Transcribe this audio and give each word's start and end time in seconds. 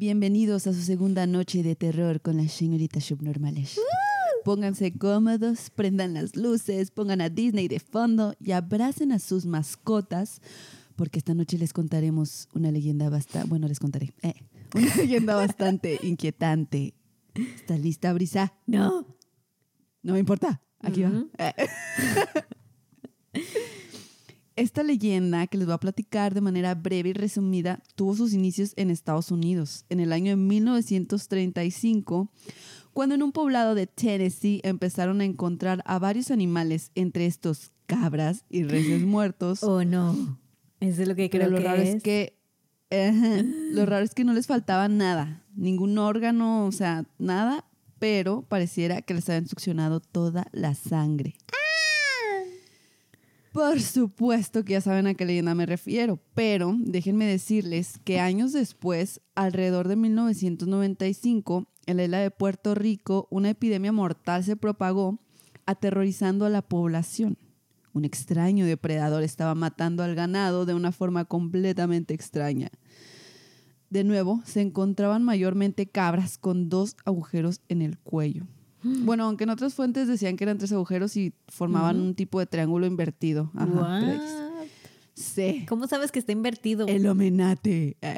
Bienvenidos 0.00 0.66
a 0.66 0.72
su 0.72 0.80
segunda 0.80 1.26
noche 1.26 1.62
de 1.62 1.76
terror 1.76 2.22
con 2.22 2.38
las 2.38 2.52
señoritas 2.52 3.04
subnormales. 3.04 3.78
Pónganse 4.46 4.96
cómodos, 4.96 5.68
prendan 5.68 6.14
las 6.14 6.36
luces, 6.36 6.90
pongan 6.90 7.20
a 7.20 7.28
Disney 7.28 7.68
de 7.68 7.80
fondo 7.80 8.34
y 8.40 8.52
abracen 8.52 9.12
a 9.12 9.18
sus 9.18 9.44
mascotas, 9.44 10.40
porque 10.96 11.18
esta 11.18 11.34
noche 11.34 11.58
les 11.58 11.74
contaremos 11.74 12.48
una 12.54 12.70
leyenda 12.70 13.10
bastante, 13.10 13.46
bueno, 13.50 13.68
les 13.68 13.78
contaré, 13.78 14.14
eh, 14.22 14.32
una 14.74 14.94
leyenda 14.96 15.36
bastante 15.36 16.00
inquietante. 16.02 16.94
¿Estás 17.34 17.78
lista, 17.78 18.10
Brisa? 18.14 18.54
No. 18.66 19.04
No 20.02 20.14
me 20.14 20.18
importa, 20.18 20.62
aquí 20.80 21.02
va. 21.02 21.26
Eh. 21.36 21.52
Esta 24.60 24.82
leyenda 24.82 25.46
que 25.46 25.56
les 25.56 25.66
voy 25.66 25.72
a 25.72 25.78
platicar 25.78 26.34
de 26.34 26.42
manera 26.42 26.74
breve 26.74 27.08
y 27.08 27.12
resumida 27.14 27.82
tuvo 27.94 28.14
sus 28.14 28.34
inicios 28.34 28.74
en 28.76 28.90
Estados 28.90 29.30
Unidos 29.30 29.86
en 29.88 30.00
el 30.00 30.12
año 30.12 30.32
de 30.32 30.36
1935, 30.36 32.30
cuando 32.92 33.14
en 33.14 33.22
un 33.22 33.32
poblado 33.32 33.74
de 33.74 33.86
Tennessee 33.86 34.60
empezaron 34.62 35.22
a 35.22 35.24
encontrar 35.24 35.82
a 35.86 35.98
varios 35.98 36.30
animales, 36.30 36.90
entre 36.94 37.24
estos 37.24 37.72
cabras 37.86 38.44
y 38.50 38.64
reses 38.64 39.00
muertos. 39.06 39.62
Oh, 39.62 39.82
no. 39.82 40.38
Eso 40.80 41.00
es 41.00 41.08
lo 41.08 41.14
que 41.14 41.30
Pero 41.32 41.46
creo 41.46 41.50
lo 41.52 41.56
que 41.56 41.64
raro 41.64 41.80
es, 41.80 41.94
es. 41.94 42.02
que 42.02 42.36
lo 43.72 43.86
raro 43.86 44.04
es 44.04 44.12
que 44.12 44.24
no 44.24 44.34
les 44.34 44.46
faltaba 44.46 44.88
nada, 44.88 45.42
ningún 45.56 45.96
órgano, 45.96 46.66
o 46.66 46.72
sea, 46.72 47.06
nada, 47.18 47.64
pero 47.98 48.42
pareciera 48.42 49.00
que 49.00 49.14
les 49.14 49.26
habían 49.30 49.48
succionado 49.48 50.00
toda 50.00 50.48
la 50.52 50.74
sangre. 50.74 51.34
Por 53.52 53.80
supuesto 53.80 54.64
que 54.64 54.74
ya 54.74 54.80
saben 54.80 55.08
a 55.08 55.14
qué 55.14 55.24
leyenda 55.24 55.56
me 55.56 55.66
refiero, 55.66 56.20
pero 56.34 56.76
déjenme 56.78 57.24
decirles 57.24 57.98
que 58.04 58.20
años 58.20 58.52
después, 58.52 59.20
alrededor 59.34 59.88
de 59.88 59.96
1995, 59.96 61.66
en 61.86 61.96
la 61.96 62.04
isla 62.04 62.18
de 62.18 62.30
Puerto 62.30 62.76
Rico, 62.76 63.26
una 63.28 63.50
epidemia 63.50 63.90
mortal 63.90 64.44
se 64.44 64.54
propagó, 64.54 65.18
aterrorizando 65.66 66.46
a 66.46 66.48
la 66.48 66.62
población. 66.62 67.38
Un 67.92 68.04
extraño 68.04 68.66
depredador 68.66 69.24
estaba 69.24 69.56
matando 69.56 70.04
al 70.04 70.14
ganado 70.14 70.64
de 70.64 70.74
una 70.74 70.92
forma 70.92 71.24
completamente 71.24 72.14
extraña. 72.14 72.70
De 73.88 74.04
nuevo, 74.04 74.42
se 74.44 74.60
encontraban 74.60 75.24
mayormente 75.24 75.86
cabras 75.86 76.38
con 76.38 76.68
dos 76.68 76.94
agujeros 77.04 77.60
en 77.68 77.82
el 77.82 77.98
cuello. 77.98 78.46
Bueno, 78.82 79.24
aunque 79.24 79.44
en 79.44 79.50
otras 79.50 79.74
fuentes 79.74 80.08
decían 80.08 80.36
que 80.36 80.44
eran 80.44 80.58
tres 80.58 80.72
agujeros 80.72 81.16
y 81.16 81.32
formaban 81.48 82.00
un 82.00 82.14
tipo 82.14 82.38
de 82.40 82.46
triángulo 82.46 82.86
invertido. 82.86 83.50
Ajá? 83.54 84.02
Sí. 85.14 85.66
¿Cómo 85.68 85.86
sabes 85.86 86.10
que 86.12 86.18
está 86.18 86.32
invertido? 86.32 86.86
El 86.86 87.06
homenate. 87.06 87.96
Eh, 88.00 88.16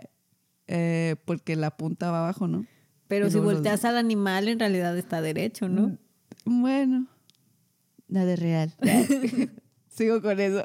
eh, 0.69 1.17
porque 1.25 1.57
la 1.57 1.77
punta 1.77 2.11
va 2.13 2.21
abajo, 2.21 2.47
¿no? 2.47 2.65
Pero 3.09 3.27
y 3.27 3.31
si 3.31 3.37
los- 3.39 3.45
volteas 3.45 3.85
al 3.85 3.97
animal, 3.99 4.47
en 4.49 4.61
realidad 4.61 4.97
está 4.97 5.21
derecho, 5.21 5.69
¿no? 5.69 5.99
Bueno, 6.45 7.07
nada 8.09 8.27
de 8.27 8.37
real. 8.37 8.73
Sigo 9.89 10.23
con 10.23 10.39
eso. 10.41 10.63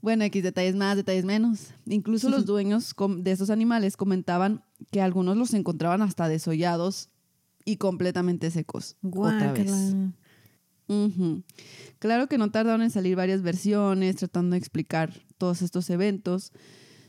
bueno, 0.00 0.24
X 0.24 0.42
detalles 0.42 0.74
más, 0.74 0.96
detalles 0.96 1.24
menos. 1.26 1.74
Incluso 1.86 2.30
los 2.30 2.46
dueños 2.46 2.94
de 3.18 3.30
estos 3.30 3.50
animales 3.50 3.96
comentaban 3.98 4.64
que 4.90 5.02
algunos 5.02 5.36
los 5.36 5.52
encontraban 5.52 6.00
hasta 6.02 6.28
desollados 6.28 7.09
y 7.64 7.76
completamente 7.76 8.50
secos. 8.50 8.96
Otra 9.02 9.52
vez. 9.52 9.70
Guácala. 9.70 10.12
Claro 11.98 12.26
que 12.28 12.38
no 12.38 12.50
tardaron 12.50 12.82
en 12.82 12.90
salir 12.90 13.16
varias 13.16 13.42
versiones 13.42 14.16
tratando 14.16 14.54
de 14.54 14.58
explicar 14.58 15.12
todos 15.38 15.62
estos 15.62 15.88
eventos, 15.90 16.52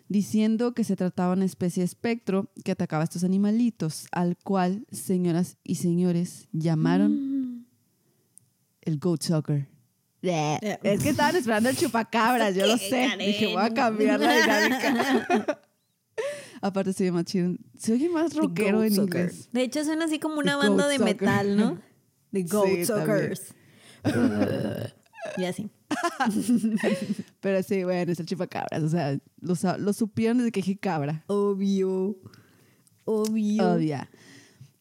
diciendo 0.07 0.73
que 0.73 0.83
se 0.83 0.95
trataba 0.95 1.29
de 1.29 1.37
una 1.37 1.45
especie 1.45 1.81
de 1.81 1.85
espectro 1.85 2.51
que 2.63 2.71
atacaba 2.71 3.03
a 3.03 3.05
estos 3.05 3.23
animalitos, 3.23 4.07
al 4.11 4.37
cual, 4.37 4.85
señoras 4.91 5.57
y 5.63 5.75
señores, 5.75 6.47
llamaron 6.51 7.65
el 8.81 8.99
goat 8.99 9.23
sucker. 9.23 9.67
Es 10.21 11.01
que 11.01 11.09
estaban 11.09 11.35
esperando 11.35 11.69
el 11.69 11.77
chupacabras, 11.77 12.53
yo 12.55 12.67
lo 12.67 12.77
¿Qué, 12.77 12.89
sé. 12.89 13.09
Dije, 13.17 13.47
voy 13.47 13.63
a 13.63 13.73
cambiar 13.73 14.19
la 14.19 14.35
dinámica. 14.67 15.61
Aparte 16.61 16.93
se 16.93 17.03
oye 17.03 17.11
más 17.11 17.25
chido. 17.25 17.55
Se 17.77 17.93
oye 17.93 18.07
más 18.09 18.35
rockero 18.35 18.83
en 18.83 18.93
Sucker. 18.93 19.21
inglés. 19.29 19.49
De 19.51 19.63
hecho, 19.63 19.83
suena 19.83 20.05
así 20.05 20.19
como 20.19 20.35
una 20.39 20.59
The 20.59 20.67
banda 20.67 20.87
de 20.87 20.99
metal, 20.99 21.57
¿no? 21.57 21.79
The 22.31 22.43
Goat 22.43 22.67
Sí. 22.69 22.85
Suckers. 22.85 23.55
y 25.37 25.43
así. 25.45 25.69
Pero 27.41 27.63
sí, 27.63 27.83
bueno, 27.83 28.11
es 28.11 28.19
el 28.19 28.25
chupacabras. 28.25 28.83
O 28.83 28.89
sea, 28.89 29.77
lo 29.77 29.93
supieron 29.93 30.37
desde 30.37 30.51
que 30.51 30.61
dije 30.61 30.77
cabra. 30.77 31.23
Obvio. 31.27 32.17
Obvio. 33.05 33.73
Obvia. 33.73 34.09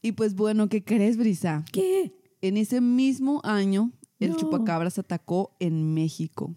Y 0.02 0.12
pues 0.12 0.34
bueno, 0.34 0.68
¿qué 0.68 0.84
crees, 0.84 1.16
Brisa? 1.16 1.64
¿Qué? 1.72 2.12
En 2.42 2.56
ese 2.56 2.80
mismo 2.80 3.40
año, 3.44 3.92
el 4.18 4.30
No. 4.30 4.36
chupacabras 4.36 4.98
atacó 4.98 5.56
en 5.60 5.92
México. 5.94 6.54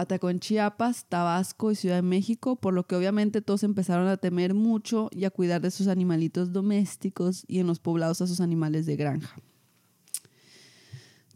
Atacó 0.00 0.30
en 0.30 0.40
Chiapas, 0.40 1.06
Tabasco 1.08 1.70
y 1.70 1.74
Ciudad 1.74 1.96
de 1.96 2.02
México, 2.02 2.56
por 2.56 2.72
lo 2.72 2.86
que 2.86 2.96
obviamente 2.96 3.42
todos 3.42 3.62
empezaron 3.64 4.08
a 4.08 4.16
temer 4.16 4.54
mucho 4.54 5.10
y 5.12 5.24
a 5.24 5.30
cuidar 5.30 5.60
de 5.60 5.70
sus 5.70 5.88
animalitos 5.88 6.52
domésticos 6.52 7.44
y 7.46 7.58
en 7.58 7.66
los 7.66 7.80
poblados 7.80 8.20
a 8.22 8.26
sus 8.26 8.40
animales 8.40 8.86
de 8.86 8.96
granja. 8.96 9.36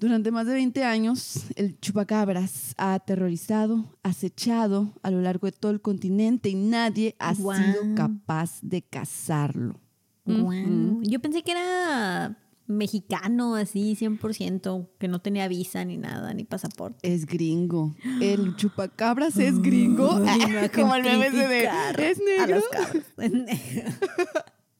Durante 0.00 0.30
más 0.30 0.46
de 0.46 0.54
20 0.54 0.82
años, 0.84 1.46
el 1.56 1.78
chupacabras 1.78 2.74
ha 2.76 2.94
aterrorizado, 2.94 3.96
acechado 4.02 4.92
a 5.02 5.10
lo 5.10 5.20
largo 5.20 5.46
de 5.46 5.52
todo 5.52 5.70
el 5.70 5.80
continente 5.80 6.48
y 6.48 6.54
nadie 6.54 7.16
ha 7.18 7.34
sido 7.34 7.94
capaz 7.94 8.60
de 8.62 8.82
cazarlo. 8.82 9.80
Yo 10.26 11.20
pensé 11.20 11.42
que 11.42 11.52
era 11.52 12.36
mexicano, 12.66 13.54
así, 13.56 13.96
100%, 13.96 14.88
que 14.98 15.08
no 15.08 15.20
tenía 15.20 15.48
visa 15.48 15.84
ni 15.84 15.96
nada, 15.96 16.32
ni 16.34 16.44
pasaporte. 16.44 16.98
Es 17.02 17.26
gringo. 17.26 17.94
El 18.20 18.56
chupacabras 18.56 19.36
es 19.36 19.60
gringo. 19.60 20.10
A 20.10 20.68
Como 20.74 20.94
el 20.94 21.02
meme 21.02 21.30
de, 21.30 21.68
¿Es 21.98 22.18
negro? 22.20 22.62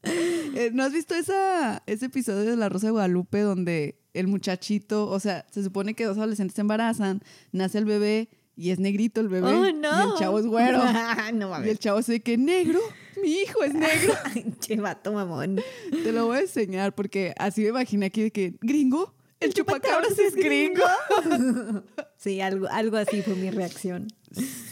Eh, 0.07 0.71
¿No 0.75 0.83
has 0.83 0.93
visto 0.93 1.15
esa, 1.15 1.83
ese 1.87 2.07
episodio 2.07 2.51
de 2.51 2.57
La 2.57 2.69
Rosa 2.69 2.89
de 2.89 2.91
Guadalupe 2.93 3.41
donde 3.41 3.99
el 4.13 4.29
muchachito, 4.29 5.09
o 5.09 5.19
sea, 5.19 5.47
se 5.51 5.65
supone 5.65 5.95
que 5.95 6.05
dos 6.05 6.19
adolescentes 6.19 6.55
se 6.55 6.61
embarazan, 6.61 7.23
nace 7.53 7.79
el 7.79 7.87
bebé 7.87 8.29
y 8.57 8.71
es 8.71 8.79
negrito 8.79 9.21
el 9.21 9.29
bebé 9.29 9.49
Oh, 9.49 9.67
y 9.67 9.73
no. 9.73 10.13
el 10.13 10.19
chavo 10.19 10.39
es 10.39 10.47
güero? 10.47 10.79
no 11.35 11.65
y 11.65 11.69
el 11.69 11.79
chavo 11.79 12.03
se 12.03 12.21
que 12.21 12.37
negro, 12.37 12.81
mi 13.23 13.33
hijo 13.33 13.63
es 13.63 13.75
negro. 13.75 14.15
Che, 14.61 14.77
vato 14.77 15.13
mamón. 15.13 15.61
Te 15.91 16.13
lo 16.13 16.27
voy 16.27 16.39
a 16.39 16.41
enseñar 16.43 16.95
porque 16.95 17.33
así 17.39 17.63
me 17.63 17.69
imaginé 17.69 18.07
aquí 18.07 18.23
de 18.23 18.31
que, 18.31 18.55
gringo, 18.61 19.15
el 19.41 19.53
chupacabras 19.55 20.19
es 20.19 20.35
gringo. 20.35 20.83
Sí, 22.17 22.41
algo, 22.41 22.67
algo 22.71 22.97
así 22.97 23.21
fue 23.21 23.35
mi 23.35 23.51
reacción. 23.51 24.07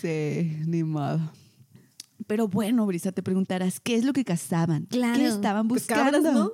Sí, 0.00 0.56
ni 0.66 0.84
modo. 0.84 1.20
Pero 2.26 2.48
bueno, 2.48 2.86
Brisa, 2.86 3.12
te 3.12 3.22
preguntarás, 3.22 3.78
¿qué 3.78 3.94
es 3.96 4.04
lo 4.04 4.14
que 4.14 4.24
cazaban? 4.24 4.86
¿Qué 4.86 5.26
estaban 5.26 5.68
Pues 5.68 5.82
buscando? 5.82 6.12
cabras, 6.22 6.34
¿no? 6.34 6.52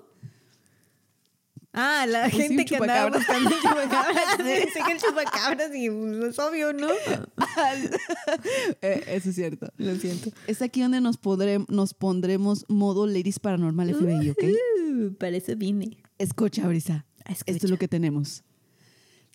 Ah, 1.72 2.06
la 2.08 2.22
Pues 2.22 2.32
sí, 2.34 2.42
gente 2.42 2.62
un 2.62 2.64
que 2.66 2.76
andaba 2.76 3.10
chupacabras. 3.10 3.26
buscando 3.26 3.50
chupacabras. 3.60 4.38
Dice 4.66 4.80
que 4.86 4.92
el 4.92 4.98
chupacabras 4.98 5.74
y 5.74 5.86
es 5.86 6.38
obvio, 6.38 6.72
¿no? 6.72 6.88
Eh, 8.82 9.04
eso 9.08 9.28
es 9.30 9.34
cierto. 9.34 9.68
Lo 9.76 9.94
siento. 9.96 10.30
Es 10.46 10.62
aquí 10.62 10.82
donde 10.82 11.00
nos, 11.00 11.20
podré- 11.20 11.64
nos 11.68 11.94
pondremos 11.94 12.64
modo 12.68 13.06
Ladies 13.06 13.38
Paranormal 13.38 13.94
FBI, 13.94 14.30
¿ok? 14.30 14.38
Uh, 14.42 15.14
para 15.14 15.36
eso 15.36 15.54
vine. 15.56 15.98
Escucha, 16.18 16.66
Brisa. 16.66 17.06
Escucha. 17.26 17.42
Esto 17.52 17.66
es 17.66 17.70
lo 17.70 17.76
que 17.78 17.88
tenemos. 17.88 18.44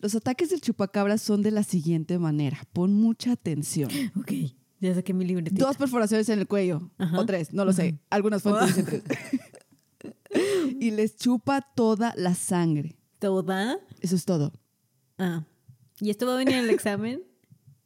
Los 0.00 0.14
ataques 0.14 0.50
del 0.50 0.60
chupacabra 0.60 1.16
son 1.18 1.42
de 1.42 1.50
la 1.50 1.62
siguiente 1.62 2.18
manera. 2.18 2.58
Pon 2.72 2.92
mucha 2.94 3.32
atención. 3.32 3.88
Ok, 4.18 4.32
ya 4.80 4.94
saqué 4.94 5.14
mi 5.14 5.24
libretita. 5.24 5.64
Dos 5.64 5.76
perforaciones 5.76 6.28
en 6.28 6.40
el 6.40 6.46
cuello. 6.46 6.90
Ajá. 6.98 7.18
O 7.20 7.24
tres, 7.24 7.52
no 7.54 7.64
lo 7.64 7.72
sé. 7.72 7.98
Algunas 8.10 8.42
fuentes 8.42 8.76
dicen 8.76 8.84
tres. 8.86 9.02
y 10.84 10.90
les 10.90 11.16
chupa 11.16 11.62
toda 11.74 12.12
la 12.16 12.34
sangre. 12.34 12.98
¿Toda? 13.18 13.78
Eso 14.00 14.16
es 14.16 14.26
todo. 14.26 14.52
Ah. 15.16 15.44
¿Y 15.98 16.10
esto 16.10 16.26
va 16.26 16.34
a 16.34 16.36
venir 16.36 16.56
en 16.56 16.64
el 16.64 16.70
examen? 16.70 17.22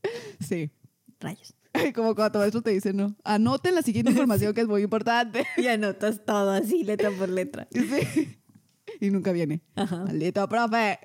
Sí. 0.41 0.71
Rayos. 1.19 1.55
Como 1.95 2.15
cuando 2.15 2.33
tu 2.33 2.39
maestro 2.39 2.63
te 2.63 2.71
dice, 2.71 2.93
no. 2.93 3.17
Anoten 3.25 3.75
la 3.75 3.83
siguiente 3.83 4.11
información 4.13 4.55
que 4.55 4.63
es 4.63 4.69
muy 4.69 4.83
importante. 4.83 5.45
Y 5.57 5.67
anotas 5.67 6.25
todo 6.25 6.51
así, 6.53 6.85
letra 6.85 7.11
por 7.11 7.29
letra. 7.29 7.69
Sí. 7.75 8.39
Y 9.01 9.11
nunca 9.11 9.33
viene. 9.33 9.61
Ajá. 9.77 10.05
Maldito 10.05 10.49
profe. 10.49 10.99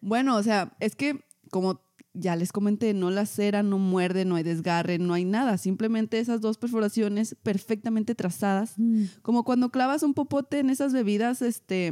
bueno, 0.00 0.36
o 0.36 0.42
sea, 0.42 0.76
es 0.80 0.96
que 0.96 1.24
como 1.50 1.80
ya 2.12 2.34
les 2.36 2.50
comenté, 2.52 2.92
no 2.94 3.10
la 3.10 3.24
cera, 3.26 3.62
no 3.62 3.78
muerde, 3.78 4.24
no 4.24 4.34
hay 4.36 4.42
desgarre, 4.42 4.98
no 4.98 5.14
hay 5.14 5.24
nada. 5.24 5.58
Simplemente 5.58 6.18
esas 6.18 6.40
dos 6.40 6.58
perforaciones 6.58 7.36
perfectamente 7.42 8.14
trazadas. 8.14 8.74
Mm. 8.76 9.04
Como 9.22 9.44
cuando 9.44 9.70
clavas 9.70 10.02
un 10.02 10.14
popote 10.14 10.58
en 10.58 10.70
esas 10.70 10.92
bebidas 10.92 11.40
este, 11.42 11.88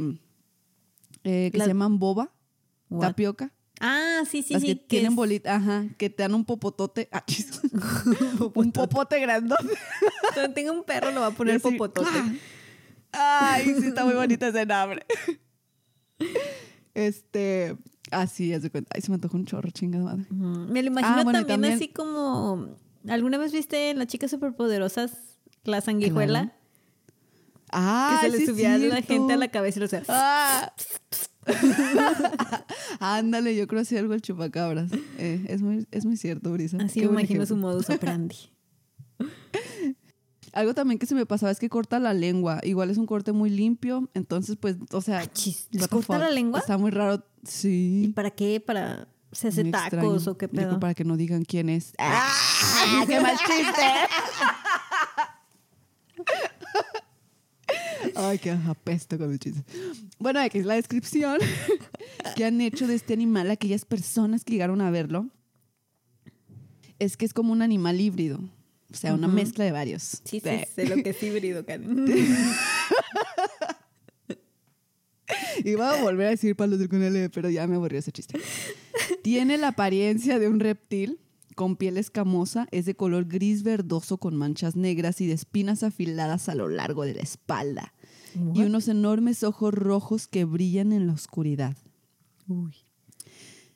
eh, 1.23 1.49
que 1.51 1.57
La- 1.57 1.63
se 1.65 1.69
llaman 1.69 1.99
boba, 1.99 2.33
What? 2.89 3.07
tapioca. 3.07 3.53
Ah, 3.81 4.23
sí, 4.29 4.43
sí, 4.43 4.53
Las 4.55 4.61
sí. 4.63 4.67
que 4.67 4.75
tienen 4.75 5.11
es- 5.11 5.15
bolita, 5.15 5.55
ajá, 5.55 5.85
que 5.97 6.09
te 6.09 6.23
dan 6.23 6.33
un 6.33 6.43
popotote. 6.43 7.07
Ah, 7.13 7.23
un 8.55 8.71
popote 8.73 9.19
grandote. 9.21 9.69
Cuando 10.33 10.53
tenga 10.53 10.71
un 10.73 10.83
perro 10.83 11.11
lo 11.11 11.21
va 11.21 11.27
a 11.27 11.31
poner 11.31 11.61
popotote. 11.61 12.09
Ay, 13.13 13.63
sí, 13.79 13.87
está 13.87 14.03
muy 14.03 14.15
bonita 14.15 14.49
ese 14.49 14.65
nombre. 14.65 15.05
Este, 16.93 17.77
así, 18.11 18.53
es 18.53 18.61
de 18.63 18.69
cuenta. 18.69 18.91
Ay, 18.95 19.01
se 19.01 19.09
me 19.09 19.15
antojó 19.15 19.37
un 19.37 19.45
chorro, 19.45 19.69
chingada 19.71 20.03
madre. 20.05 20.25
Me 20.31 20.81
lo 20.81 20.87
imagino 20.87 21.15
Ah, 21.19 21.23
bueno, 21.23 21.39
y 21.39 21.41
también, 21.41 21.47
también- 21.47 21.73
así 21.75 21.87
como... 21.89 22.75
¿Alguna 23.07 23.37
vez 23.37 23.53
viste 23.53 23.91
en 23.91 23.97
las 23.99 24.07
chicas 24.07 24.29
superpoderosas 24.31 25.11
la 25.63 25.79
sanguijuela? 25.81 26.53
Ah, 27.71 28.19
que 28.21 28.29
se 28.29 28.31
le 28.31 28.39
sí 28.39 28.45
subía 28.47 28.73
a 28.73 28.77
la 28.77 29.01
gente 29.01 29.33
a 29.33 29.37
la 29.37 29.47
cabeza 29.49 29.79
y 29.79 29.81
lo 29.81 29.85
hacía... 29.85 30.03
Ah. 30.09 30.73
Ándale, 32.99 33.55
yo 33.55 33.67
creo 33.67 33.81
que 33.81 33.85
sí 33.85 33.97
algo 33.97 34.13
el 34.13 34.21
chupacabras. 34.21 34.91
Eh, 35.17 35.45
es, 35.47 35.61
muy, 35.61 35.87
es 35.91 36.05
muy 36.05 36.17
cierto, 36.17 36.51
Brisa. 36.51 36.77
Así 36.81 36.99
me 37.01 37.05
imagino 37.07 37.45
su 37.45 37.55
modus 37.55 37.89
operandi. 37.89 38.35
Algo 40.53 40.73
también 40.73 40.99
que 40.99 41.05
se 41.05 41.15
me 41.15 41.25
pasaba 41.25 41.51
es 41.51 41.59
que 41.59 41.69
corta 41.69 41.99
la 41.99 42.13
lengua. 42.13 42.59
Igual 42.63 42.89
es 42.89 42.97
un 42.97 43.05
corte 43.05 43.31
muy 43.31 43.49
limpio. 43.49 44.09
Entonces, 44.13 44.57
pues, 44.59 44.77
o 44.91 45.01
sea. 45.01 45.25
Chis, 45.31 45.67
what 45.73 45.79
¿Les 45.79 45.87
corta 45.87 46.17
la 46.17 46.29
lengua? 46.29 46.59
Está 46.59 46.77
muy 46.77 46.91
raro. 46.91 47.23
¿Y 47.43 47.47
Sí. 47.47 48.11
para 48.15 48.31
qué? 48.31 48.59
¿Para... 48.59 49.07
¿Se 49.31 49.49
hace 49.49 49.63
muy 49.63 49.71
tacos 49.71 49.93
extraño. 49.93 50.31
o 50.31 50.37
qué 50.37 50.47
pedo? 50.47 50.79
Para 50.79 50.95
que 50.95 51.05
no 51.05 51.15
digan 51.15 51.45
quién 51.45 51.69
es. 51.69 51.93
¡Ah! 51.99 53.03
¡Qué 53.07 53.19
mal 53.21 53.37
chiste! 53.37 53.83
Ay, 58.15 58.39
qué 58.39 58.51
apesto 58.51 59.17
con 59.17 59.29
mis 59.29 59.39
chistes. 59.39 59.63
Bueno, 60.17 60.39
aquí 60.39 60.59
es 60.59 60.65
la 60.65 60.75
descripción 60.75 61.37
que 62.35 62.45
han 62.45 62.59
hecho 62.61 62.87
de 62.87 62.95
este 62.95 63.13
animal 63.13 63.51
aquellas 63.51 63.85
personas 63.85 64.43
que 64.43 64.53
llegaron 64.53 64.81
a 64.81 64.89
verlo. 64.89 65.27
Es 66.97 67.17
que 67.17 67.25
es 67.25 67.33
como 67.33 67.53
un 67.53 67.61
animal 67.61 68.01
híbrido. 68.01 68.39
O 68.91 68.95
sea, 68.95 69.13
una 69.13 69.27
mezcla 69.27 69.65
de 69.65 69.71
varios. 69.71 70.21
Sí, 70.23 70.39
sí, 70.39 70.49
sé 70.75 70.87
lo 70.87 71.03
que 71.03 71.11
es 71.11 71.23
híbrido, 71.23 71.65
Karen. 71.65 72.07
Iba 75.63 75.91
a 75.91 76.01
volver 76.01 76.27
a 76.27 76.29
decir 76.31 76.55
palos 76.55 76.85
con 76.87 77.03
L, 77.03 77.29
pero 77.29 77.49
ya 77.49 77.67
me 77.67 77.75
aburrió 77.75 77.99
ese 77.99 78.11
chiste. 78.11 78.39
Tiene 79.21 79.57
la 79.57 79.69
apariencia 79.69 80.39
de 80.39 80.47
un 80.47 80.59
reptil 80.59 81.19
con 81.55 81.75
piel 81.75 81.97
escamosa, 81.97 82.67
es 82.71 82.85
de 82.85 82.95
color 82.95 83.25
gris 83.25 83.63
verdoso 83.63 84.17
con 84.17 84.35
manchas 84.37 84.75
negras 84.77 85.19
y 85.19 85.27
de 85.27 85.33
espinas 85.33 85.83
afiladas 85.83 86.47
a 86.47 86.55
lo 86.55 86.69
largo 86.69 87.03
de 87.03 87.15
la 87.15 87.21
espalda. 87.21 87.93
Y 88.53 88.63
unos 88.63 88.87
enormes 88.87 89.43
ojos 89.43 89.73
rojos 89.73 90.27
que 90.27 90.45
brillan 90.45 90.93
en 90.93 91.07
la 91.07 91.13
oscuridad. 91.13 91.75
Uy. 92.47 92.75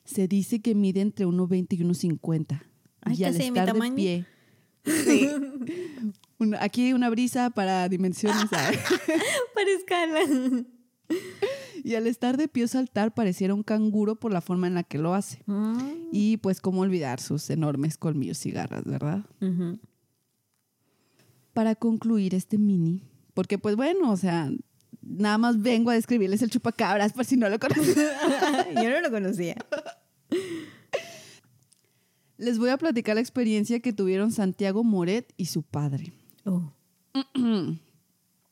Se 0.06 0.27
dice 0.27 0.62
que 0.62 0.75
mide 0.75 1.01
entre 1.01 1.25
1,20 1.25 1.68
y 1.71 1.77
1,50. 1.80 2.63
Ay, 3.01 3.15
y 3.18 3.24
al 3.25 3.36
estar 3.36 3.65
de 3.65 3.74
tamaño. 3.74 3.95
pie. 3.95 4.25
Sí. 4.86 5.30
Aquí 6.60 6.94
una 6.94 7.10
brisa 7.10 7.50
para 7.50 7.88
dimensiones. 7.88 8.46
Para 8.50 9.72
escala. 9.78 10.20
y 11.84 11.96
al 11.96 12.08
estar 12.08 12.38
de 12.38 12.48
pie 12.48 12.68
saltar 12.68 13.14
pareciera 13.14 13.54
un 13.54 13.64
canguro 13.64 14.16
por 14.16 14.32
la 14.32 14.42
forma 14.42 14.68
en 14.68 14.74
la 14.74 14.84
que 14.84 14.98
lo 14.98 15.14
hace. 15.14 15.44
Y 16.12 16.38
pues 16.38 16.60
cómo 16.60 16.82
olvidar 16.82 17.20
sus 17.20 17.50
enormes 17.50 17.98
colmillos 17.98 18.46
y 18.46 18.52
garras, 18.52 18.84
¿verdad? 18.86 19.26
Para 21.54 21.76
concluir 21.76 22.36
este 22.36 22.58
mini, 22.58 23.04
porque 23.34 23.58
pues 23.58 23.76
bueno, 23.76 24.12
o 24.12 24.18
sea, 24.18 24.52
nada 25.02 25.38
más 25.38 25.62
vengo 25.62 25.92
a 25.92 25.94
describirles 25.94 26.42
el 26.42 26.50
chupacabras 26.50 27.14
por 27.14 27.26
si 27.26 27.38
no 27.38 27.48
lo 27.48 27.60
conocen. 27.60 27.96
Yo 28.76 28.90
no 28.90 29.02
lo 29.02 29.12
conocía. 29.12 29.56
Les 32.44 32.60
voy 32.60 32.69
a 32.69 32.78
platicar 32.78 33.16
la 33.16 33.22
experiencia 33.22 33.80
que 33.80 33.94
tuvieron 33.94 34.31
Santiago 34.31 34.84
Moret 34.84 35.34
y 35.38 35.45
su 35.45 35.63
padre. 35.63 36.13
Oh. 36.45 36.74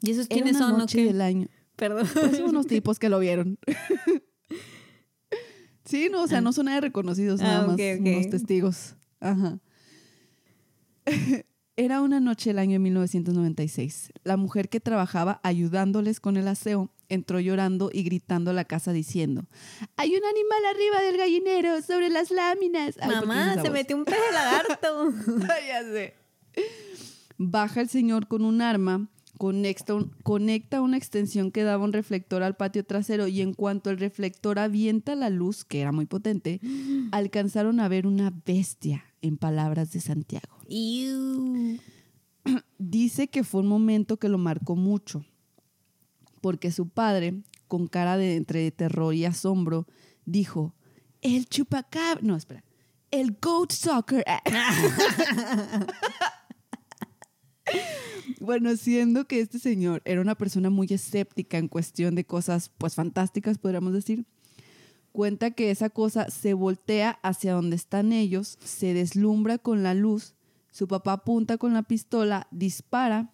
¿Y 0.01 0.11
esos 0.11 0.27
Era 0.29 0.35
quiénes 0.35 0.55
una 0.55 0.65
son 0.65 0.75
o 0.75 0.77
noche 0.77 0.97
qué? 0.99 1.05
del 1.05 1.21
año. 1.21 1.47
Perdón. 1.75 2.07
Pues 2.13 2.39
unos 2.39 2.67
tipos 2.67 2.99
que 2.99 3.09
lo 3.09 3.19
vieron. 3.19 3.57
sí, 5.85 6.09
no, 6.11 6.23
o 6.23 6.27
sea, 6.27 6.41
no 6.41 6.53
son 6.53 6.65
nada 6.67 6.81
reconocidos, 6.81 7.41
Ah, 7.41 7.43
nada 7.43 7.67
más 7.67 7.73
ok, 7.75 7.81
ok. 7.99 8.07
unos 8.07 8.29
testigos. 8.29 8.95
Ajá. 9.19 9.59
Era 11.75 12.01
una 12.01 12.19
noche 12.19 12.51
del 12.51 12.59
año 12.59 12.73
de 12.73 12.79
1996. 12.79 14.11
La 14.23 14.37
mujer 14.37 14.69
que 14.69 14.79
trabajaba 14.79 15.39
ayudándoles 15.43 16.19
con 16.19 16.37
el 16.37 16.47
aseo 16.47 16.91
entró 17.13 17.39
llorando 17.39 17.89
y 17.93 18.03
gritando 18.03 18.51
a 18.51 18.53
la 18.53 18.65
casa 18.65 18.93
diciendo: 18.93 19.45
Hay 19.97 20.09
un 20.15 20.23
animal 20.23 20.65
arriba 20.73 21.01
del 21.01 21.17
gallinero, 21.17 21.81
sobre 21.81 22.09
las 22.09 22.31
láminas. 22.31 22.95
Ay, 23.01 23.09
¿por 23.09 23.19
qué 23.19 23.25
hice 23.25 23.25
Mamá, 23.27 23.53
se 23.55 23.61
voz? 23.61 23.71
metió 23.71 23.97
un 23.97 24.05
pez 24.05 24.15
de 24.15 24.33
lagarto. 24.33 25.11
ya 25.67 25.83
sé. 25.83 26.13
Baja 27.37 27.81
el 27.81 27.89
señor 27.89 28.27
con 28.27 28.45
un 28.45 28.61
arma, 28.61 29.09
conecta, 29.37 29.95
un- 29.95 30.11
conecta 30.23 30.81
una 30.81 30.97
extensión 30.97 31.51
que 31.51 31.63
daba 31.63 31.83
un 31.83 31.93
reflector 31.93 32.43
al 32.43 32.55
patio 32.55 32.83
trasero 32.85 33.27
y 33.27 33.41
en 33.41 33.53
cuanto 33.53 33.89
el 33.89 33.97
reflector 33.97 34.59
avienta 34.59 35.15
la 35.15 35.29
luz, 35.29 35.65
que 35.65 35.81
era 35.81 35.91
muy 35.91 36.05
potente, 36.05 36.59
alcanzaron 37.11 37.79
a 37.79 37.87
ver 37.87 38.05
una 38.07 38.31
bestia, 38.45 39.05
en 39.23 39.37
palabras 39.37 39.91
de 39.91 40.01
Santiago. 40.01 40.57
Dice 42.77 43.27
que 43.27 43.43
fue 43.43 43.61
un 43.61 43.67
momento 43.67 44.17
que 44.17 44.29
lo 44.29 44.37
marcó 44.37 44.75
mucho, 44.75 45.23
porque 46.41 46.71
su 46.71 46.89
padre, 46.89 47.41
con 47.67 47.87
cara 47.87 48.17
de 48.17 48.73
terror 48.75 49.13
y 49.13 49.25
asombro, 49.25 49.87
dijo, 50.25 50.75
el 51.21 51.47
chupacabra, 51.47 52.21
no, 52.21 52.35
espera, 52.35 52.63
el 53.11 53.37
goat 53.41 53.71
soccer. 53.71 54.23
bueno, 58.39 58.75
siendo 58.75 59.27
que 59.27 59.39
este 59.39 59.59
señor 59.59 60.01
era 60.05 60.21
una 60.21 60.35
persona 60.35 60.69
muy 60.69 60.87
escéptica 60.89 61.57
en 61.57 61.67
cuestión 61.67 62.15
de 62.15 62.25
cosas, 62.25 62.71
pues 62.77 62.95
fantásticas, 62.95 63.57
podríamos 63.57 63.93
decir, 63.93 64.25
cuenta 65.11 65.51
que 65.51 65.71
esa 65.71 65.89
cosa 65.89 66.29
se 66.29 66.53
voltea 66.53 67.19
hacia 67.21 67.53
donde 67.53 67.75
están 67.75 68.13
ellos, 68.13 68.57
se 68.63 68.93
deslumbra 68.93 69.57
con 69.57 69.83
la 69.83 69.93
luz, 69.93 70.35
su 70.71 70.87
papá 70.87 71.13
apunta 71.13 71.57
con 71.57 71.73
la 71.73 71.83
pistola, 71.83 72.47
dispara 72.51 73.33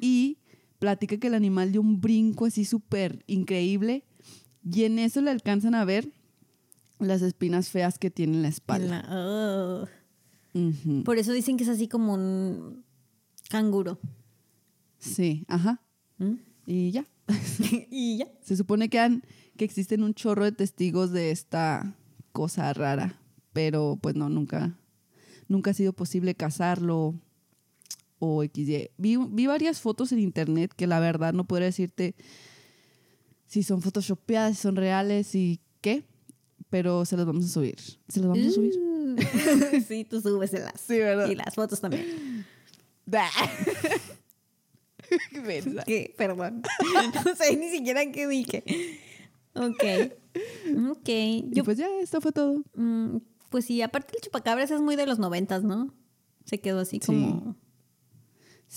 y 0.00 0.38
platica 0.84 1.16
que 1.16 1.28
el 1.28 1.34
animal 1.34 1.72
dio 1.72 1.80
un 1.80 1.98
brinco 2.02 2.44
así 2.44 2.66
súper 2.66 3.24
increíble 3.26 4.04
y 4.70 4.84
en 4.84 4.98
eso 4.98 5.22
le 5.22 5.30
alcanzan 5.30 5.74
a 5.74 5.82
ver 5.86 6.12
las 6.98 7.22
espinas 7.22 7.70
feas 7.70 7.98
que 7.98 8.10
tiene 8.10 8.36
en 8.36 8.42
la 8.42 8.48
espalda. 8.48 9.02
La- 9.02 9.16
oh. 9.16 9.88
Por 11.06 11.16
eso 11.16 11.32
dicen 11.32 11.56
que 11.56 11.64
es 11.64 11.70
así 11.70 11.88
como 11.88 12.12
un 12.12 12.84
canguro. 13.48 13.98
Sí, 14.98 15.46
ajá. 15.48 15.80
¿Mm? 16.18 16.34
Y 16.66 16.90
ya. 16.90 17.06
y 17.90 18.18
ya. 18.18 18.28
Se 18.42 18.54
supone 18.54 18.90
que, 18.90 18.98
han, 18.98 19.22
que 19.56 19.64
existen 19.64 20.02
un 20.02 20.12
chorro 20.12 20.44
de 20.44 20.52
testigos 20.52 21.12
de 21.12 21.30
esta 21.30 21.96
cosa 22.32 22.70
rara, 22.74 23.18
pero 23.54 23.98
pues 24.02 24.16
no, 24.16 24.28
nunca, 24.28 24.78
nunca 25.48 25.70
ha 25.70 25.74
sido 25.74 25.94
posible 25.94 26.34
cazarlo 26.34 27.14
o 28.24 28.42
XY. 28.42 28.90
Vi, 28.96 29.16
vi 29.16 29.46
varias 29.46 29.80
fotos 29.80 30.12
en 30.12 30.18
internet 30.18 30.72
que 30.76 30.86
la 30.86 31.00
verdad 31.00 31.32
no 31.32 31.44
podría 31.44 31.66
decirte 31.66 32.14
si 33.46 33.62
son 33.62 33.82
photoshopeadas, 33.82 34.56
si 34.56 34.62
son 34.62 34.76
reales 34.76 35.34
y 35.34 35.60
qué, 35.80 36.04
pero 36.70 37.04
se 37.04 37.16
las 37.16 37.26
vamos 37.26 37.44
a 37.44 37.48
subir. 37.48 37.76
Se 38.08 38.20
las 38.20 38.28
vamos 38.28 38.46
a 38.46 38.50
subir. 38.50 38.74
Uh. 38.78 39.16
sí, 39.88 40.04
tú 40.04 40.20
súbeselas. 40.20 40.80
Sí, 40.80 40.98
¿verdad? 40.98 41.28
Y 41.30 41.34
las 41.36 41.54
fotos 41.54 41.80
también. 41.80 42.44
Qué. 45.86 46.14
Perdón. 46.16 46.62
No 47.24 47.34
sé 47.36 47.56
ni 47.56 47.70
siquiera 47.70 48.10
qué 48.10 48.26
dije. 48.26 48.64
Ok. 49.54 49.84
Ok. 50.90 51.08
Y 51.08 51.44
Yo, 51.52 51.64
pues 51.64 51.78
ya, 51.78 51.86
esto 52.00 52.20
fue 52.20 52.32
todo. 52.32 52.62
mm, 52.74 53.18
pues 53.50 53.66
sí, 53.66 53.82
aparte 53.82 54.14
el 54.16 54.22
chupacabras 54.22 54.70
es 54.70 54.80
muy 54.80 54.96
de 54.96 55.06
los 55.06 55.18
noventas, 55.18 55.62
¿no? 55.62 55.94
Se 56.44 56.58
quedó 56.60 56.80
así 56.80 56.98
Sí. 57.00 57.06
como... 57.06 57.54
Sí, 57.54 57.60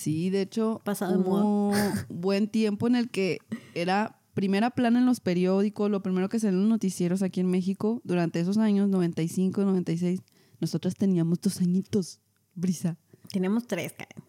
de 0.06 0.42
hecho, 0.42 0.82
Pasado 0.84 1.20
hubo 1.20 1.74
buen 2.10 2.48
tiempo 2.48 2.88
en 2.88 2.96
el 2.96 3.10
que 3.10 3.40
era 3.74 4.20
primera 4.34 4.70
plana 4.70 5.00
en 5.00 5.06
los 5.06 5.20
periódicos, 5.20 5.90
lo 5.90 6.04
primero 6.04 6.30
que 6.30 6.40
salió 6.40 6.58
en 6.58 6.62
los 6.64 6.70
noticieros 6.70 7.24
aquí 7.24 7.40
en 7.40 7.48
México 7.48 8.02
durante 8.04 8.40
esos 8.40 8.58
años, 8.60 8.88
95, 8.90 9.64
96. 9.64 10.22
Nosotras 10.60 10.96
teníamos 10.96 11.42
dos 11.42 11.60
añitos, 11.62 12.22
Brisa. 12.54 12.98
Tenemos 13.32 13.66
tres, 13.66 13.94
Karen. 13.94 14.24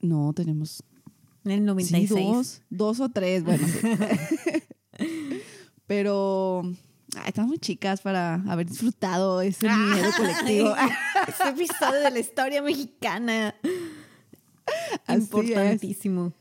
No, 0.00 0.32
tenemos 0.32 0.82
En 1.44 1.50
el 1.52 1.58
sí, 1.60 1.64
96. 1.66 2.26
dos, 2.26 2.62
dos 2.70 3.00
o 3.00 3.08
tres, 3.08 3.44
bueno. 3.44 3.66
sí. 3.66 3.80
Pero 5.86 6.62
ay, 7.16 7.24
están 7.28 7.46
muy 7.46 7.58
chicas 7.58 8.00
para 8.00 8.34
haber 8.48 8.66
disfrutado 8.68 9.40
ese 9.40 9.68
miedo 9.68 10.10
colectivo. 10.16 10.74
Ese 11.28 11.48
episodio 11.48 12.00
de 12.00 12.10
la 12.10 12.18
historia 12.18 12.62
mexicana. 12.62 13.54
Así 15.06 15.18
es. 15.18 15.22
Importantísimo. 15.24 16.32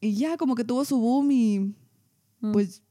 Y 0.00 0.14
ya 0.16 0.36
como 0.36 0.54
que 0.54 0.64
tuvo 0.64 0.84
su 0.84 0.98
boom 0.98 1.30
y 1.32 1.74
Mm. 2.40 2.52
pues 2.52 2.82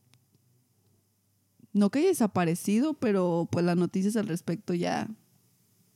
No 1.72 1.90
que 1.92 2.00
haya 2.00 2.08
desaparecido, 2.08 2.94
pero 2.96 3.48
pues 3.52 3.64
las 3.66 3.76
noticias 3.78 4.16
al 4.16 4.28
respecto 4.28 4.74
ya 4.74 5.08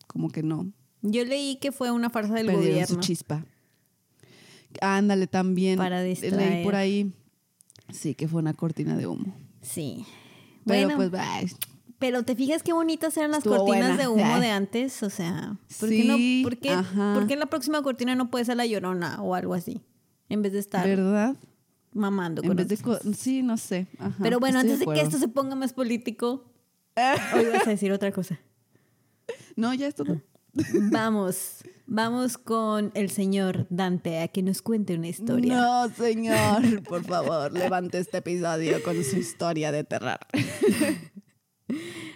como 0.07 0.29
que 0.29 0.43
no. 0.43 0.71
Yo 1.01 1.23
leí 1.25 1.55
que 1.55 1.71
fue 1.71 1.89
una 1.91 2.09
farsa 2.09 2.33
del 2.35 2.45
Perdieron 2.47 2.71
gobierno. 2.73 2.95
su 2.95 2.99
chispa. 2.99 3.45
Ándale 4.81 5.25
también. 5.27 5.77
Para 5.77 6.01
Leí 6.03 6.09
distraer. 6.09 6.63
por 6.63 6.75
ahí. 6.75 7.11
Sí, 7.91 8.13
que 8.13 8.27
fue 8.27 8.39
una 8.41 8.53
cortina 8.53 8.95
de 8.97 9.07
humo. 9.07 9.33
Sí. 9.61 10.05
Pero 10.69 10.87
Bueno, 10.95 11.09
pues, 11.09 11.21
ay, 11.21 11.47
pero 11.99 12.23
te 12.23 12.33
fijas 12.35 12.63
qué 12.63 12.71
bonitas 12.71 13.15
eran 13.17 13.31
las 13.31 13.39
Estuvo 13.39 13.57
cortinas 13.57 13.89
buena. 13.89 13.97
de 13.97 14.07
humo 14.07 14.35
Ay. 14.35 14.41
de 14.41 14.49
antes, 14.51 15.03
o 15.03 15.09
sea, 15.09 15.57
¿por 15.79 15.89
Sí, 15.89 16.01
qué 16.01 16.07
no? 16.07 16.49
¿Por 16.49 16.57
qué, 16.57 16.77
por 17.13 17.27
qué 17.27 17.33
en 17.33 17.39
la 17.39 17.45
próxima 17.47 17.81
cortina 17.81 18.15
no 18.15 18.29
puede 18.31 18.45
ser 18.45 18.55
la 18.57 18.65
llorona 18.65 19.21
o 19.21 19.35
algo 19.35 19.53
así? 19.53 19.81
En 20.29 20.41
vez 20.41 20.53
de 20.53 20.59
estar 20.59 20.87
¿verdad? 20.87 21.35
mamando 21.93 22.41
En 22.41 22.47
con 22.47 22.55
vez 22.57 22.67
de... 22.69 22.77
Sí, 23.17 23.41
no 23.41 23.57
sé. 23.57 23.87
Ajá, 23.97 24.15
Pero 24.21 24.39
bueno, 24.39 24.59
antes 24.59 24.79
de 24.79 24.85
que 24.85 25.01
esto 25.01 25.17
se 25.17 25.27
ponga 25.27 25.55
más 25.55 25.73
político, 25.73 26.45
hoy 27.35 27.45
vas 27.51 27.67
a 27.67 27.71
decir 27.71 27.91
otra 27.91 28.11
cosa. 28.11 28.39
No, 29.55 29.73
ya 29.73 29.87
esto 29.87 30.05
no. 30.05 30.21
Vamos, 30.91 31.63
vamos 31.85 32.37
con 32.37 32.91
el 32.95 33.09
señor 33.09 33.67
Dante 33.69 34.19
a 34.19 34.27
que 34.27 34.41
nos 34.41 34.61
cuente 34.61 34.95
una 34.95 35.07
historia. 35.07 35.55
No, 35.55 35.89
señor, 35.89 36.83
por 36.83 37.03
favor, 37.03 37.51
levante 37.51 37.99
este 37.99 38.17
episodio 38.17 38.81
con 38.83 39.03
su 39.03 39.17
historia 39.17 39.71
de 39.71 39.83
terror. 39.83 40.19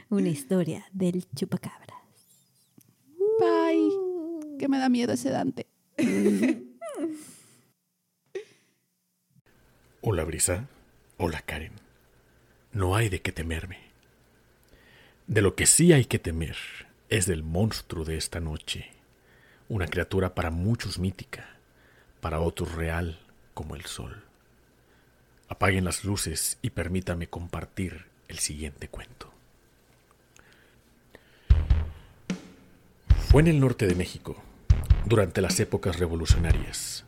Una 0.10 0.30
historia 0.30 0.86
del 0.92 1.26
chupacabra. 1.36 1.96
Bye. 3.40 4.58
Que 4.60 4.68
me 4.68 4.78
da 4.78 4.90
miedo 4.90 5.14
ese 5.14 5.30
Dante. 5.30 5.68
Hola 10.02 10.24
Brisa, 10.24 10.68
hola 11.18 11.42
Karen. 11.42 11.74
No 12.72 12.96
hay 12.96 13.10
de 13.10 13.22
qué 13.22 13.32
temerme. 13.32 13.78
De 15.28 15.42
lo 15.42 15.56
que 15.56 15.66
sí 15.66 15.94
hay 15.94 16.06
que 16.06 16.20
temer 16.20 16.58
es 17.14 17.28
del 17.28 17.44
monstruo 17.44 18.06
de 18.06 18.18
esta 18.18 18.40
noche, 18.40 18.90
una 19.70 19.86
criatura 19.86 20.34
para 20.34 20.50
muchos 20.50 20.98
mítica, 20.98 21.48
para 22.22 22.40
otros 22.40 22.74
real 22.74 23.20
como 23.54 23.76
el 23.76 23.86
sol. 23.86 24.24
Apaguen 25.48 25.86
las 25.86 26.06
luces 26.06 26.58
y 26.64 26.72
permítame 26.72 27.28
compartir 27.28 28.08
el 28.30 28.40
siguiente 28.40 28.88
cuento. 28.88 29.32
Fue 33.30 33.44
en 33.44 33.48
el 33.48 33.60
norte 33.60 33.86
de 33.86 33.94
México, 33.94 34.36
durante 35.06 35.42
las 35.42 35.60
épocas 35.60 36.00
revolucionarias, 36.00 37.06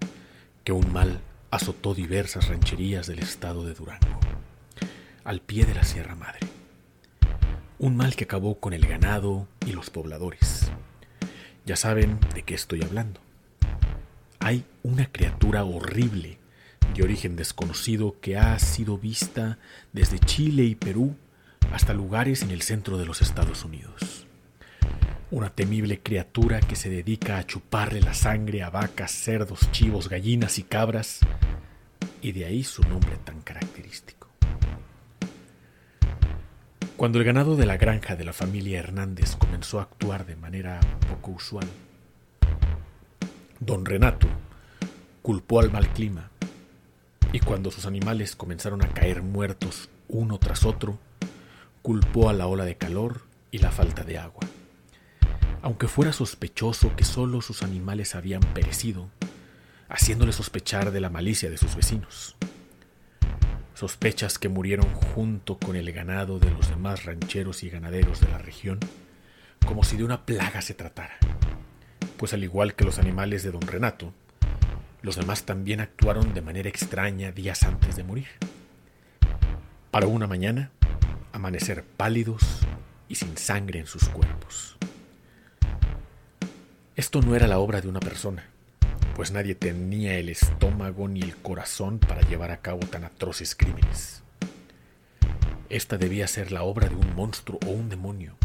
que 0.64 0.72
un 0.72 0.94
mal 0.94 1.20
azotó 1.50 1.96
diversas 1.96 2.50
rancherías 2.50 3.08
del 3.08 3.18
estado 3.18 3.66
de 3.66 3.74
Durango, 3.74 4.20
al 5.24 5.42
pie 5.42 5.66
de 5.66 5.74
la 5.74 5.84
Sierra 5.84 6.14
Madre. 6.14 6.55
Un 7.78 7.98
mal 7.98 8.16
que 8.16 8.24
acabó 8.24 8.60
con 8.60 8.72
el 8.74 8.88
ganado 8.88 9.50
y 9.66 9.74
los 9.74 9.90
pobladores. 9.90 10.72
Ya 11.66 11.76
saben 11.76 12.20
de 12.34 12.44
qué 12.44 12.56
estoy 12.56 12.82
hablando. 12.82 13.20
Hay 14.40 14.64
una 14.82 15.12
criatura 15.12 15.66
horrible 15.66 16.38
de 16.96 17.04
origen 17.04 17.36
desconocido 17.36 18.16
que 18.22 18.38
ha 18.38 18.58
sido 18.60 18.98
vista 18.98 19.58
desde 19.92 20.20
Chile 20.20 20.64
y 20.64 20.76
Perú 20.76 21.18
hasta 21.74 21.94
lugares 21.94 22.44
en 22.44 22.52
el 22.52 22.62
centro 22.62 22.98
de 22.98 23.06
los 23.06 23.22
Estados 23.22 23.66
Unidos. 23.66 24.26
Una 25.30 25.50
temible 25.50 26.00
criatura 26.00 26.62
que 26.62 26.78
se 26.78 26.90
dedica 26.90 27.40
a 27.40 27.46
chuparle 27.46 28.00
la 28.00 28.14
sangre 28.14 28.64
a 28.64 28.70
vacas, 28.70 29.12
cerdos, 29.12 29.70
chivos, 29.74 30.08
gallinas 30.08 30.60
y 30.60 30.64
cabras, 30.64 31.20
y 32.22 32.32
de 32.32 32.46
ahí 32.46 32.64
su 32.64 32.84
nombre 32.84 33.18
tan 33.26 33.42
característico. 33.42 34.25
Cuando 37.06 37.20
el 37.20 37.26
ganado 37.26 37.56
de 37.56 37.68
la 37.68 37.78
granja 37.78 38.16
de 38.16 38.24
la 38.24 38.34
familia 38.34 38.80
Hernández 38.80 39.36
comenzó 39.36 39.78
a 39.78 39.84
actuar 39.84 40.26
de 40.26 40.36
manera 40.36 40.80
poco 41.08 41.34
usual, 41.34 41.68
don 43.60 43.86
Renato 43.86 44.26
culpó 45.22 45.60
al 45.60 45.72
mal 45.72 45.88
clima, 45.90 46.32
y 47.32 47.42
cuando 47.42 47.70
sus 47.70 47.86
animales 47.86 48.36
comenzaron 48.36 48.84
a 48.84 48.88
caer 48.88 49.22
muertos 49.22 49.88
uno 50.08 50.40
tras 50.40 50.66
otro, 50.66 50.98
culpó 51.84 52.28
a 52.28 52.34
la 52.34 52.48
ola 52.48 52.66
de 52.66 52.76
calor 52.76 53.22
y 53.52 53.60
la 53.60 53.70
falta 53.70 54.04
de 54.04 54.18
agua 54.18 54.42
aunque 55.62 55.88
fuera 55.88 56.12
sospechoso 56.12 56.96
que 56.96 57.04
solo 57.04 57.42
sus 57.42 57.62
animales 57.62 58.16
habían 58.16 58.42
perecido, 58.42 59.12
haciéndole 59.90 60.32
sospechar 60.32 60.90
de 60.90 61.02
la 61.02 61.12
malicia 61.12 61.52
de 61.52 61.58
sus 61.60 61.76
vecinos. 61.76 62.36
Sospechas 63.76 64.40
que 64.40 64.48
murieron 64.48 64.90
junto 64.94 65.58
con 65.58 65.76
el 65.76 65.92
ganado 65.92 66.40
de 66.40 66.50
los 66.50 66.70
demás 66.70 67.04
rancheros 67.04 67.62
y 67.62 67.70
ganaderos 67.70 68.22
de 68.22 68.30
la 68.30 68.38
región, 68.38 68.80
como 69.66 69.84
si 69.84 69.98
de 69.98 70.06
una 70.06 70.26
plaga 70.26 70.62
se 70.62 70.74
tratara, 70.74 71.18
pues 72.18 72.34
al 72.34 72.46
igual 72.46 72.74
que 72.74 72.86
los 72.86 73.00
animales 73.00 73.44
de 73.44 73.52
don 73.52 73.62
Renato, 73.62 74.14
los 75.02 75.18
demás 75.18 75.44
también 75.44 75.82
actuaron 75.82 76.34
de 76.34 76.42
manera 76.42 76.70
extraña 76.70 77.34
días 77.34 77.64
antes 77.64 77.98
de 77.98 78.06
morir. 78.06 78.28
Para 79.92 80.08
una 80.08 80.26
mañana, 80.26 80.72
amanecer 81.34 81.84
pálidos 81.84 82.44
y 83.10 83.16
sin 83.16 83.36
sangre 83.36 83.80
en 83.80 83.88
sus 83.88 84.08
cuerpos. 84.08 84.78
Esto 86.96 87.22
no 87.22 87.36
era 87.36 87.48
la 87.48 87.60
obra 87.60 87.82
de 87.82 87.90
una 87.90 88.00
persona, 88.00 88.46
pues 89.16 89.32
nadie 89.32 89.56
tenía 89.56 90.18
el 90.18 90.28
estómago 90.28 91.08
ni 91.08 91.22
el 91.22 91.38
corazón 91.38 92.00
para 92.00 92.22
llevar 92.28 92.52
a 92.52 92.58
cabo 92.58 92.80
tan 92.80 93.06
atroces 93.06 93.56
crímenes. 93.56 94.24
Esta 95.70 95.98
debía 95.98 96.28
ser 96.28 96.52
la 96.52 96.64
obra 96.64 96.90
de 96.90 96.96
un 96.96 97.16
monstruo 97.16 97.58
o 97.66 97.70
un 97.70 97.88
demonio. 97.88 98.36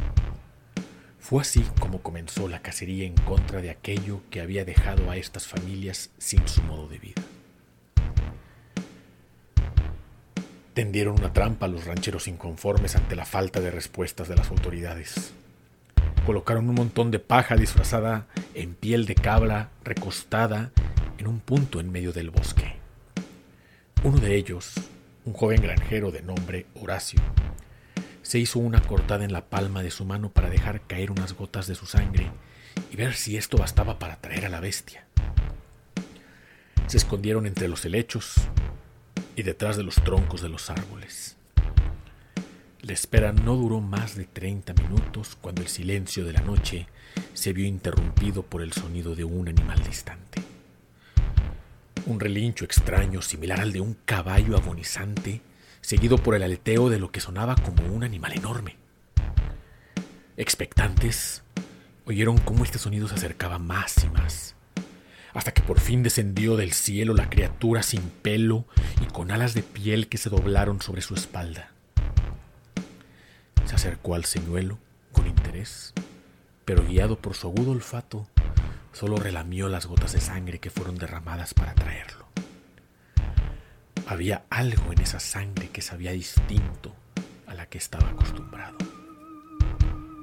Fue 1.19 1.43
así 1.43 1.65
como 1.81 2.03
comenzó 2.03 2.49
la 2.49 2.63
cacería 2.63 3.05
en 3.05 3.15
contra 3.15 3.61
de 3.61 3.71
aquello 3.71 4.23
que 4.31 4.41
había 4.41 4.65
dejado 4.65 5.11
a 5.11 5.17
estas 5.17 5.47
familias 5.49 6.11
sin 6.19 6.47
su 6.47 6.63
modo 6.63 6.87
de 6.87 6.99
vida. 6.99 7.23
Tendieron 10.73 11.19
una 11.19 11.33
trampa 11.33 11.67
a 11.67 11.69
los 11.69 11.85
rancheros 11.85 12.29
inconformes 12.29 12.95
ante 12.95 13.17
la 13.17 13.27
falta 13.27 13.61
de 13.61 13.73
respuestas 13.73 14.29
de 14.29 14.37
las 14.37 14.51
autoridades 14.51 15.35
colocaron 16.31 16.69
un 16.69 16.77
montón 16.77 17.11
de 17.11 17.19
paja 17.19 17.57
disfrazada 17.57 18.29
en 18.55 18.77
piel 18.77 19.05
de 19.05 19.17
cabra 19.17 19.71
recostada 19.83 20.71
en 21.19 21.27
un 21.27 21.41
punto 21.41 21.81
en 21.81 21.91
medio 21.91 22.13
del 22.13 22.31
bosque. 22.31 22.77
Uno 24.05 24.19
de 24.19 24.37
ellos, 24.37 24.75
un 25.25 25.33
joven 25.33 25.61
granjero 25.61 26.13
de 26.13 26.23
nombre 26.23 26.67
Horacio, 26.77 27.21
se 28.23 28.39
hizo 28.39 28.61
una 28.61 28.81
cortada 28.81 29.25
en 29.25 29.33
la 29.33 29.47
palma 29.47 29.83
de 29.83 29.91
su 29.91 30.05
mano 30.05 30.31
para 30.31 30.49
dejar 30.49 30.83
caer 30.83 31.11
unas 31.11 31.33
gotas 31.33 31.67
de 31.67 31.75
su 31.75 31.87
sangre 31.87 32.31
y 32.93 32.95
ver 32.95 33.15
si 33.15 33.37
esto 33.37 33.57
bastaba 33.57 33.99
para 33.99 34.15
atraer 34.15 34.47
a 34.47 34.51
la 34.51 34.61
bestia. 34.61 35.05
Se 36.87 36.97
escondieron 36.97 37.45
entre 37.45 37.67
los 37.67 37.85
helechos 37.85 38.35
y 39.35 39.43
detrás 39.43 39.77
de 39.77 39.83
los 39.83 39.97
troncos 39.97 40.43
de 40.43 40.49
los 40.49 40.71
árboles. 40.71 41.40
La 42.83 42.95
espera 42.95 43.33
no 43.33 43.57
duró 43.57 43.81
más 43.81 44.17
de 44.17 44.25
30 44.25 44.73
minutos 44.73 45.37
cuando 45.39 45.61
el 45.61 45.69
silencio 45.69 46.25
de 46.25 46.33
la 46.33 46.41
noche 46.41 46.87
se 47.35 47.53
vio 47.53 47.67
interrumpido 47.67 48.43
por 48.43 48.63
el 48.63 48.73
sonido 48.73 49.15
de 49.15 49.25
un 49.25 49.49
animal 49.49 49.83
distante. 49.85 50.41
Un 52.07 52.19
relincho 52.21 52.65
extraño 52.65 53.21
similar 53.21 53.61
al 53.61 53.73
de 53.73 53.83
un 53.83 53.99
caballo 54.07 54.57
agonizante, 54.57 55.43
seguido 55.83 56.17
por 56.17 56.35
el 56.35 56.43
aleteo 56.43 56.89
de 56.89 56.99
lo 56.99 57.13
que 57.13 57.21
sonaba 57.21 57.55
como 57.55 57.87
un 57.95 58.03
animal 58.03 58.33
enorme. 58.33 58.77
Expectantes, 60.39 61.43
oyeron 62.07 62.39
cómo 62.39 62.65
este 62.65 62.79
sonido 62.79 63.09
se 63.09 63.17
acercaba 63.17 63.59
más 63.59 64.03
y 64.05 64.09
más, 64.09 64.55
hasta 65.35 65.53
que 65.53 65.63
por 65.63 65.81
fin 65.81 66.03
descendió 66.03 66.57
del 66.57 66.73
cielo 66.73 67.13
la 67.13 67.29
criatura 67.29 67.83
sin 67.83 68.01
pelo 68.01 68.65
y 69.03 69.13
con 69.13 69.31
alas 69.31 69.53
de 69.53 69.63
piel 69.63 70.09
que 70.09 70.17
se 70.17 70.31
doblaron 70.31 70.81
sobre 70.81 71.03
su 71.03 71.15
espalda. 71.15 71.73
Acercó 73.81 74.15
al 74.15 74.27
señuelo 74.27 74.77
con 75.11 75.27
interés, 75.27 75.95
pero 76.67 76.87
guiado 76.87 77.17
por 77.19 77.35
su 77.35 77.49
agudo 77.49 77.71
olfato, 77.71 78.29
solo 78.93 79.17
relamió 79.17 79.71
las 79.71 79.87
gotas 79.87 80.13
de 80.13 80.21
sangre 80.21 80.59
que 80.59 80.69
fueron 80.69 80.99
derramadas 80.99 81.55
para 81.55 81.75
traerlo. 81.75 82.27
Había 84.07 84.45
algo 84.51 84.93
en 84.93 85.01
esa 85.01 85.19
sangre 85.19 85.71
que 85.71 85.81
sabía 85.81 86.13
distinto 86.13 86.95
a 87.47 87.55
la 87.55 87.71
que 87.71 87.79
estaba 87.79 88.11
acostumbrado. 88.11 88.77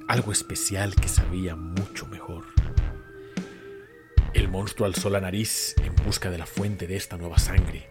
Algo 0.07 0.31
especial 0.31 0.93
que 0.93 1.07
sabía 1.07 1.55
mucho 1.55 2.05
mejor. 2.05 2.45
El 4.35 4.49
monstruo 4.49 4.85
alzó 4.85 5.09
la 5.09 5.19
nariz 5.19 5.73
en 5.83 5.95
busca 6.05 6.29
de 6.29 6.37
la 6.37 6.45
fuente 6.45 6.85
de 6.85 6.95
esta 6.95 7.17
nueva 7.17 7.39
sangre, 7.39 7.89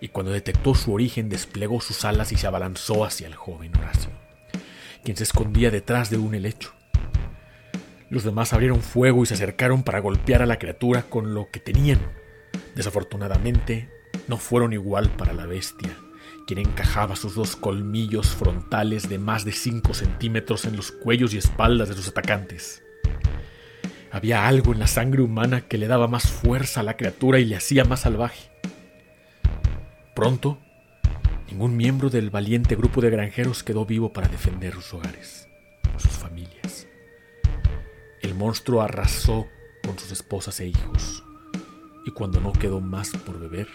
y 0.00 0.08
cuando 0.08 0.32
detectó 0.32 0.74
su 0.74 0.92
origen 0.92 1.28
desplegó 1.28 1.80
sus 1.80 2.04
alas 2.04 2.32
y 2.32 2.36
se 2.36 2.48
abalanzó 2.48 3.04
hacia 3.04 3.28
el 3.28 3.36
joven 3.36 3.76
Horacio 3.76 4.23
quien 5.04 5.16
se 5.16 5.24
escondía 5.24 5.70
detrás 5.70 6.10
de 6.10 6.16
un 6.16 6.34
helecho. 6.34 6.72
Los 8.10 8.24
demás 8.24 8.52
abrieron 8.52 8.80
fuego 8.80 9.22
y 9.22 9.26
se 9.26 9.34
acercaron 9.34 9.82
para 9.82 10.00
golpear 10.00 10.42
a 10.42 10.46
la 10.46 10.58
criatura 10.58 11.02
con 11.02 11.34
lo 11.34 11.50
que 11.50 11.60
tenían. 11.60 12.00
Desafortunadamente, 12.74 13.88
no 14.28 14.36
fueron 14.38 14.72
igual 14.72 15.10
para 15.10 15.32
la 15.32 15.46
bestia, 15.46 15.96
quien 16.46 16.60
encajaba 16.60 17.16
sus 17.16 17.34
dos 17.34 17.56
colmillos 17.56 18.28
frontales 18.28 19.08
de 19.08 19.18
más 19.18 19.44
de 19.44 19.52
5 19.52 19.94
centímetros 19.94 20.64
en 20.64 20.76
los 20.76 20.90
cuellos 20.90 21.34
y 21.34 21.38
espaldas 21.38 21.88
de 21.88 21.94
sus 21.94 22.08
atacantes. 22.08 22.82
Había 24.10 24.46
algo 24.46 24.72
en 24.72 24.78
la 24.78 24.86
sangre 24.86 25.22
humana 25.22 25.62
que 25.62 25.76
le 25.76 25.88
daba 25.88 26.06
más 26.06 26.30
fuerza 26.30 26.80
a 26.80 26.84
la 26.84 26.96
criatura 26.96 27.40
y 27.40 27.44
le 27.44 27.56
hacía 27.56 27.84
más 27.84 28.00
salvaje. 28.00 28.50
Pronto, 30.14 30.58
ningún 31.54 31.76
miembro 31.76 32.10
del 32.10 32.30
valiente 32.30 32.74
grupo 32.74 33.00
de 33.00 33.10
granjeros 33.10 33.62
quedó 33.62 33.86
vivo 33.86 34.12
para 34.12 34.26
defender 34.26 34.74
sus 34.74 34.94
hogares, 34.94 35.48
sus 35.98 36.10
familias. 36.10 36.88
El 38.22 38.34
monstruo 38.34 38.82
arrasó 38.82 39.46
con 39.86 39.96
sus 39.96 40.10
esposas 40.10 40.58
e 40.58 40.66
hijos, 40.66 41.22
y 42.04 42.10
cuando 42.10 42.40
no 42.40 42.52
quedó 42.52 42.80
más 42.80 43.10
por 43.10 43.38
beber, 43.38 43.68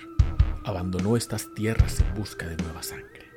abandonó 0.65 1.15
estas 1.15 1.53
tierras 1.53 2.01
en 2.01 2.13
busca 2.15 2.49
de 2.49 2.57
nueva 2.57 2.83
sangre. 2.83 3.29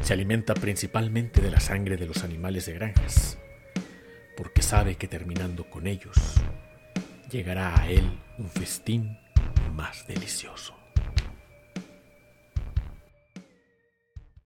Se 0.00 0.14
alimenta 0.14 0.54
principalmente 0.54 1.42
de 1.42 1.50
la 1.50 1.60
sangre 1.60 1.98
de 1.98 2.06
los 2.06 2.24
animales 2.24 2.64
de 2.64 2.72
granjas, 2.72 3.36
porque 4.34 4.62
sabe 4.62 4.94
que 4.94 5.08
terminando 5.08 5.68
con 5.68 5.86
ellos, 5.86 6.16
llegará 7.30 7.78
a 7.78 7.90
él 7.90 8.18
un 8.38 8.48
festín 8.48 9.18
más 9.74 10.06
delicioso. 10.06 10.85